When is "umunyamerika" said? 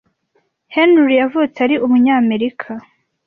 1.85-2.69